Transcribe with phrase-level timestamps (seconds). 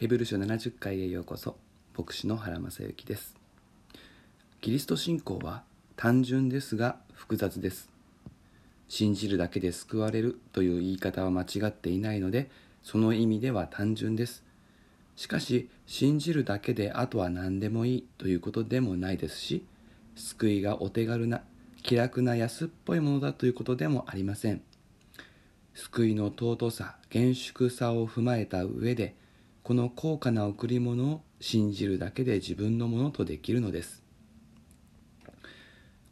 [0.00, 1.56] ヘブル書70回へようこそ。
[1.94, 3.36] 牧師の原正幸です。
[4.62, 5.62] キリスト信仰は
[5.94, 7.90] 単純ですが複雑です。
[8.88, 12.48] 信じるだけで救われるという言い方は間違っていないので
[12.82, 14.42] その意味では単純です。
[15.16, 19.66] しかし信じるだけであとは何でもいいということでもないですし
[20.16, 21.42] 救いがお手軽な
[21.82, 24.62] 気楽な安っぽいものだということでもありません。
[25.74, 29.20] 救いの尊さ厳粛さを踏まえた上で
[29.62, 34.02] この高価な贈り物を信じるだけで自分のものとできるのです。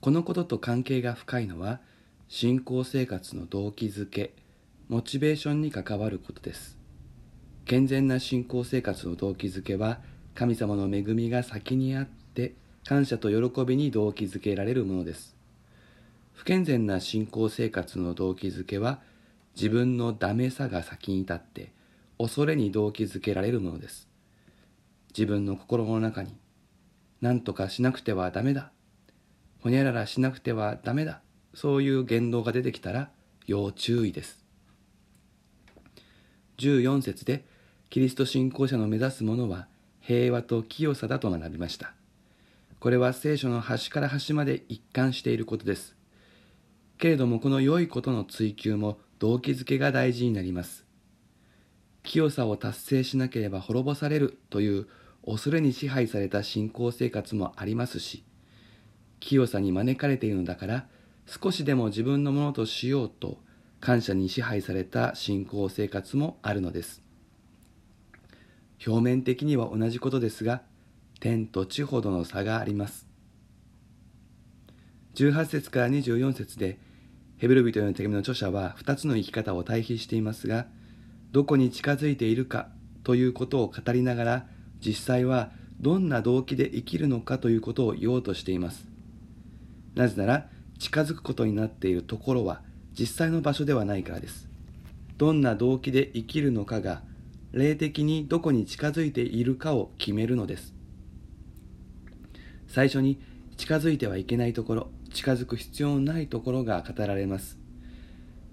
[0.01, 1.81] このことと関係が深いのは
[2.29, 4.35] 信仰生活の動機づけ
[4.89, 6.79] モチベーションに関わることです。
[7.65, 9.99] 健全な信仰生活の動機づけは
[10.35, 12.55] 神様の恵みが先にあって
[12.87, 15.37] 感謝と喜びに動機づけられるものです。
[16.33, 19.01] 不健全な信仰生活の動機づけは
[19.57, 21.73] 自分のダメさが先に立って
[22.19, 24.09] 恐れに動機づけられるものです。
[25.17, 26.37] 自分の心の中に、
[27.21, 28.73] 何とかしなくてはダメだ。
[29.61, 31.21] ほにゃららしなくてはダメだ。
[31.55, 33.11] そういう言動が出てきたら
[33.47, 34.45] 要注意です。
[36.59, 37.45] 14節で、
[37.91, 39.67] キリスト信仰者の目指すものは
[40.01, 41.95] 平和と清さだと学びました。
[42.81, 45.97] これは聖書の端から端まで一貫していることです。
[46.99, 50.88] けれどもこの良いことの追求も動機づけが大事になります。
[52.03, 54.87] 清さを達成しなければ滅ぼされるという
[55.27, 58.25] 恐れに支配された信仰生活もありますし、
[59.21, 60.87] 清さに招かれているのだから、
[61.27, 63.39] 少しでも自分のものとしようと
[63.81, 67.03] 感謝に支配された信仰生活もあるのです。
[68.87, 70.63] 表面的には同じことですが、
[71.21, 73.07] 天と地ほどの差があります。
[75.17, 76.79] 18節から24節で、
[77.39, 80.67] ヘブル人への手紙の著者は2つの生き方を対比していますが、
[81.33, 82.69] どこに近づいているか
[83.05, 84.47] ということを語りながら
[84.81, 88.87] 実際はどんな動機で生きるのかということを言おうとしています。
[89.95, 90.49] なぜなら
[90.79, 92.63] 近づくことになっているところは
[92.99, 94.49] 実際の場所ではないからです。
[95.17, 97.03] どんな動機で生きるのかが
[97.53, 100.75] 霊的にどこに近づいているかを決めるのです。
[102.69, 103.21] 最初に
[103.57, 107.59] 近づいてはいけないところ近づく必要のないところが語られます。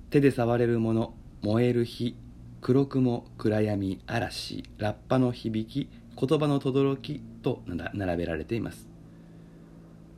[0.10, 2.16] 手で触れるもの燃える火
[2.62, 5.90] 黒雲暗闇嵐ラッパの響き
[6.20, 8.88] 言葉の轟きと並べられています。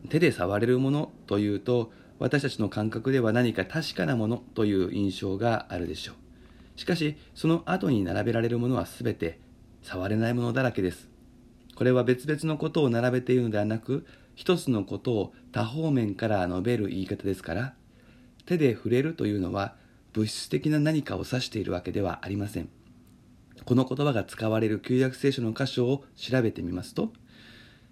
[0.09, 6.79] 手で触れるものというと私たちの感覚では何か確かなものという印象があるでしょう。
[6.79, 9.39] しかしその後に並べられるものは全て
[9.81, 11.09] 触れないものだらけです。
[11.75, 14.05] これは別々のことを並べているのではなく
[14.35, 17.73] 一つのことを多方面から述べる言い方ですから
[18.45, 19.75] 手で触れるというのは
[20.17, 22.69] 物質的な何かを指しているわけではありません。
[23.65, 27.13] この言葉が使われる旧約聖書の箇所を調べてみますと、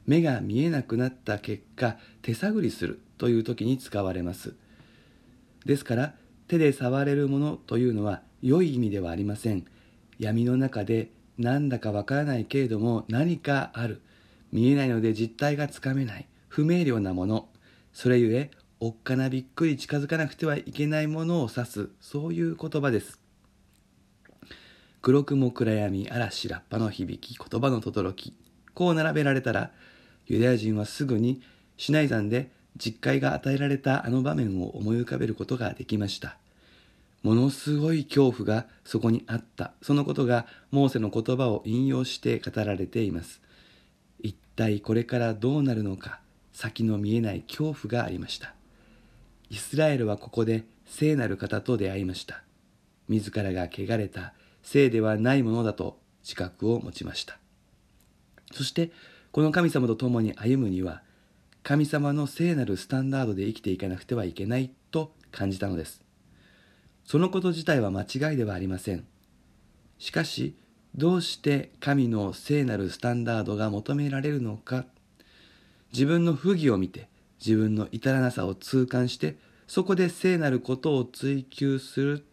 [0.08, 4.56] 目が見えなくなった結果、手探りするという時に使われます。
[5.68, 6.16] ですから、
[6.47, 9.63] 手で触れるものというのは良い意味ではありません。
[10.18, 14.02] 闇の中でなんだかわからないけれども何かある。
[14.52, 16.28] 見えないので実体がつかめない。
[16.47, 17.50] 不明瞭なもの。
[17.94, 18.50] それゆえ
[18.85, 21.90] おっかなびっくり近づかなくてはいけないものを指す。
[22.00, 23.19] そういう言葉です。
[25.01, 28.13] 黒雲暗闇嵐ラッパの響き言葉の轟。
[28.13, 28.35] き
[28.75, 29.72] こう並べられたら
[30.28, 31.41] ユダヤ人はすぐに
[31.78, 36.38] シナイ山で実戒が与えられたあの場面を思い浮かべることができました。
[37.24, 39.72] ものすごい恐怖がそこにあった。
[39.81, 43.41] そのことがモーセの言葉を引用して語られています。
[44.19, 46.19] 一体これからどうなるのか
[46.53, 48.55] 先の見えない恐怖がありました。
[49.50, 52.44] イスラエルはここで聖なる方と出会いました。
[53.07, 54.33] 自らが汚れた
[54.63, 57.38] 聖ではないものだと自覚を持ちました。
[58.53, 58.91] そして
[59.31, 61.03] この神様と共に歩むには
[61.61, 66.01] 神様の聖なるスタンダードで生きていかなくてはいけないと感じたのです。
[67.03, 69.06] そのこと自体は間違いではありません。
[70.00, 70.56] しかし
[70.95, 74.86] どうして神の聖なるスタンダードが求められるのか。
[75.91, 77.07] 自分の不義を見て
[77.40, 79.38] 自分の至らなさを痛感して
[79.68, 82.26] そこで聖なることを追求する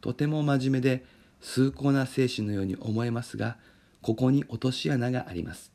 [0.00, 1.04] とても真面目で
[1.40, 3.56] 崇高な精神のように思えますが
[4.02, 5.72] ここに落とし穴があります。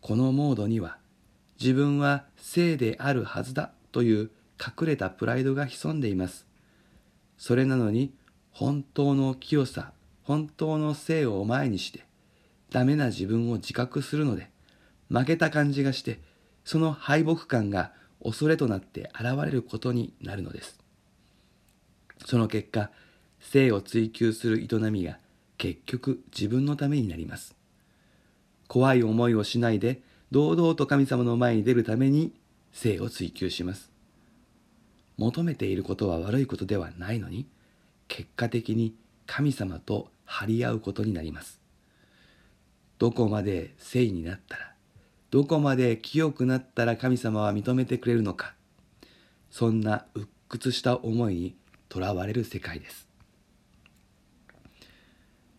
[0.00, 0.98] このモードには
[1.60, 6.46] 自分は聖であるはずだという隠れたプライドが潜んでいます。
[7.38, 8.12] それなのに
[8.52, 12.04] 本当の清さ本当の聖を前にして
[12.70, 14.50] ダメな自分を自覚するので
[15.08, 16.20] 負けた感じがして
[16.66, 17.92] その敗北感が
[18.22, 20.80] 恐れとなって現れることになるのです。
[22.26, 22.90] その結果、
[23.38, 25.18] 性を追求する営みが
[25.58, 27.54] 結局自分のためになります。
[28.66, 30.02] 怖い思いをしないで
[30.32, 32.32] 堂々と神様の前に出るために
[32.72, 33.92] 生を追求します。
[35.18, 37.46] 求めていることは悪いことではないのに
[38.08, 38.92] 結果的に
[39.26, 41.60] 神様と張り合うことになります。
[42.98, 44.75] どこまで聖になったら
[45.30, 48.54] どこまで清くなったら神様は認めてくれるのか
[49.50, 51.56] そんな鬱屈した思いに
[51.88, 53.06] とらわれる世界です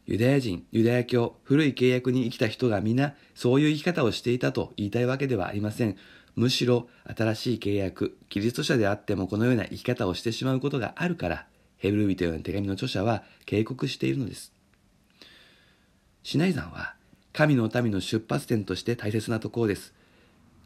[0.07, 5.97] ユダヤ人、ユダヤ教、古い契約に生きた人が皆そういう生き方をしていたと言いたいわけではありません。
[6.37, 14.53] むしろ新しい契約、キリスト者であってもこのような生き方をしてしまうことがあるから、ヘブル人への手紙の著者は警告しているのです。
[16.23, 16.95] シナイ山は
[17.37, 19.93] 神の民の出発点として大切なところです。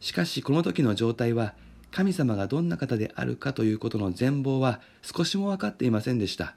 [0.00, 1.52] しかしこの時の状態は
[1.90, 6.54] 神様がどんな方であるかということの全貌は少しも分かっていませんでした。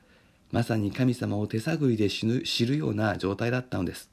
[0.54, 4.10] まさに神様を手探りで死ぬ知るような状態だったのです。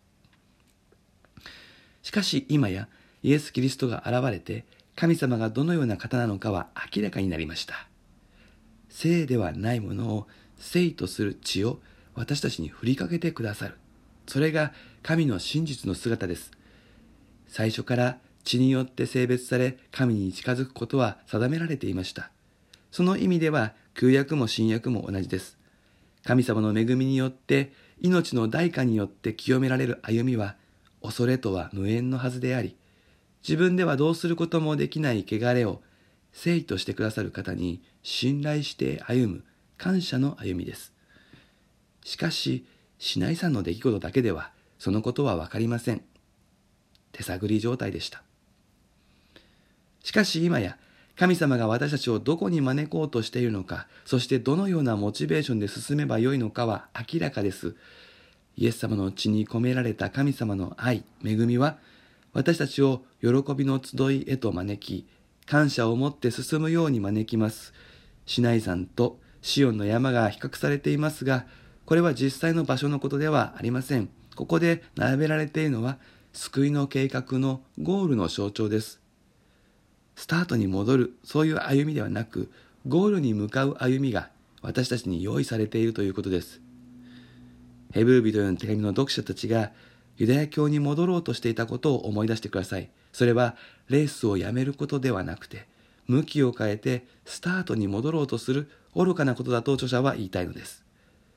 [2.03, 2.89] しかし今や
[3.23, 4.65] イエス・キリストが現れて
[4.97, 7.87] 神様がどのような方なのかは明らかになりました。
[8.89, 10.27] 聖ではないものを
[10.57, 11.79] 聖とする血を
[12.17, 13.77] 私たちに振りかけてくださる。
[14.27, 14.73] それが
[15.03, 16.51] 神の真実の姿です。
[17.49, 22.31] 最初から血によって性別され神に近づくことは定められていました。
[22.91, 25.59] その意味では旧約も新約も同じです。
[26.25, 30.57] 神様の恵みによって命の代価によって清められる歩みは
[31.03, 32.77] 恐れとは無縁のはずであり、
[33.47, 35.81] 自分ではどうすることもできない汚れを
[36.33, 39.45] 聖としてくださる方に信頼して歩む
[39.79, 40.93] 感謝の歩みです。
[42.05, 42.65] しかし、
[43.05, 46.03] 市内さんの出来事だけではそのことはわかりません。
[47.11, 48.23] 手探り状態でした。
[50.05, 50.79] しかし今や
[51.17, 57.75] 神様が私たちをどこに招こうとしているのか、そしてどのようなモチベーションで進めばよいのかは明らかです。
[58.57, 61.79] イエス様の血に込められた神様の愛、恵みは、
[62.33, 65.09] 私たちを喜びの集いへと招き、
[65.45, 67.75] 感謝を持って進むように招きます。
[68.27, 71.47] シナイ山とシオンの山が比較されていますが、
[71.85, 74.09] これは実際の場所のことではありません。
[74.35, 75.99] ここで並べられているのは、
[76.33, 79.01] 救いの計画のゴールの象徴です。
[80.17, 82.51] スタートに戻る、そういう歩みではなく、
[82.87, 84.31] ゴールに向かう歩みが
[84.63, 86.61] 私たちに用意されているということです。
[87.93, 89.71] ヘブル人への手紙の読者たちが
[90.17, 92.91] ユダヤ教に戻ろうとしていたことを思い出してください。
[93.13, 93.57] それは
[93.89, 95.67] レースをやめることではなくて、
[96.07, 100.85] 向きを変えてスタートに戻ろうとする愚かなことだと著者は言いたいのです。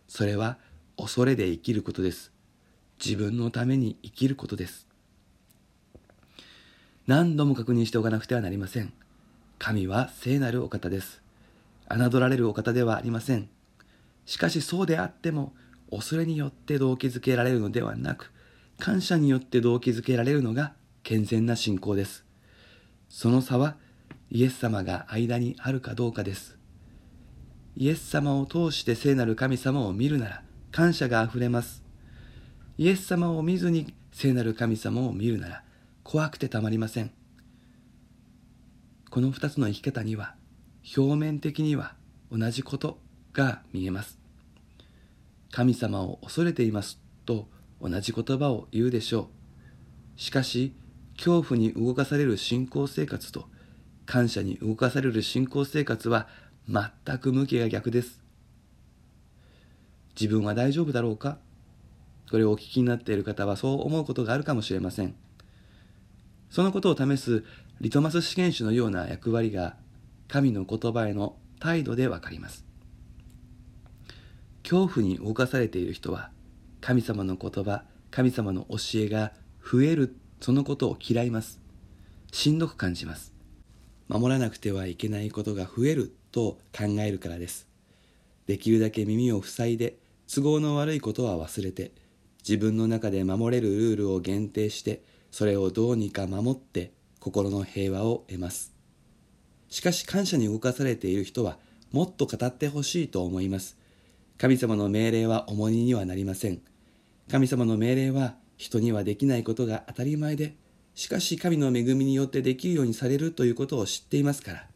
[0.07, 0.57] それは
[0.98, 2.31] 恐れで生きることです。
[3.04, 4.88] 自分のために生きることです。
[7.07, 8.94] 何度も確認しておかなくてはなりません。
[9.60, 11.22] 神は聖なるお方です。
[11.90, 13.50] 侮られるお方ではありません。
[14.25, 15.54] しかしそうであっても、
[15.92, 18.31] 恐れによって動機づけられるのではなく、
[18.80, 20.74] 感謝によって動機づけられるのが
[21.04, 22.25] 健全な信仰です。
[23.07, 23.75] その差は
[24.31, 26.57] イエス様が間にあるかどうかです。
[27.77, 31.83] イエス様を通して聖なる神様を見るなら感謝があふれます。
[32.77, 35.63] イエス様を見ずに聖なる神様を見るなら
[36.04, 37.12] 怖くてたまりません。
[39.10, 40.36] この二つの生き方には
[40.98, 41.95] 表面的には
[42.31, 42.98] 同じこと
[43.33, 44.19] が見えます。
[45.51, 47.48] 神様を恐れていますと
[47.81, 49.30] 同じ言葉を言うでしょ
[50.18, 50.19] う。
[50.19, 50.73] しかし
[51.18, 53.47] 恐怖に動かされる信仰生活と
[54.06, 56.28] 感謝に動かされる信仰生活は
[56.69, 58.22] 全く向きが逆です
[60.19, 61.38] 自分は大丈夫だろうか？
[62.31, 65.16] これをお聞きになっている方はそう思うことがあるかもしれません
[66.50, 67.44] そのことを試す
[67.81, 69.76] リトマス試験紙のような役割が
[70.30, 72.66] 神の言葉への態度でわかります。
[74.64, 76.31] 恐怖に動かされている人は
[76.80, 81.60] 神様の言葉、神様の教えが増えるそのことを嫌います。
[82.31, 83.34] しんどく感じます。
[84.07, 87.65] 守らなくてはいけないことが増えると考えるからです。
[88.45, 89.95] できるだけ耳を塞いで
[90.27, 91.94] 都合の悪いことは忘れて
[92.47, 95.01] 自分の中で守れるルールを限定して
[95.31, 98.73] それをどうにか守って心の平和を得ます。
[99.69, 101.57] しかし感謝に動かされている人は
[101.94, 103.77] もっと語ってほしいと思います。
[104.37, 106.59] 神様の命令は重荷にはなりません。
[107.31, 110.56] 神様の命令は人にはできないことが当たり前で、
[110.95, 114.68] しかし神の恵みによってできるようにされるということを知っていますから、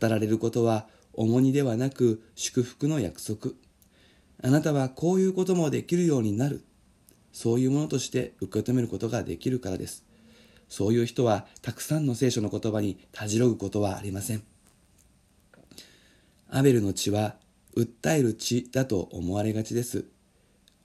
[0.00, 3.52] 語られることは重荷ではなく祝福の約束。
[4.42, 6.64] あなたはこういうこともできるようになる
[7.32, 10.04] そういうものとして受け止めることができるからです。
[10.68, 14.42] そういう人はたくさんの聖書の言葉にたじろぐことはありません。
[16.48, 17.36] アベルの血は
[17.76, 20.04] 訴える血だと思われがちです。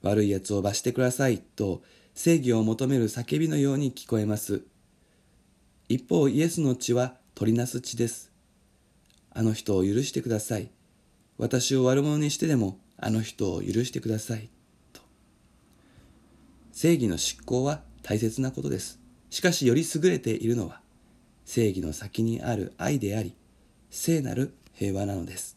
[0.02, 1.82] 悪い奴を罰してくださいと
[2.14, 4.62] 正義を求める叫びのように聞こえます。
[5.88, 8.27] 一方、イエスの血は取りなす血です。
[9.30, 10.70] あの人を許してください。
[11.36, 14.50] 私を悪者にしてでもあの人を許してください。
[14.92, 15.00] と。
[16.72, 19.00] 正義の執行は大切なことです。
[19.30, 20.80] しかしより優れているのは
[21.44, 23.34] 正義の先にある愛であり、
[23.90, 25.56] 聖なる平和なのです。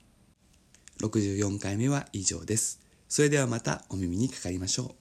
[1.02, 2.80] 64回目は以上です。
[3.10, 5.01] それではまたお耳にかかりましょう。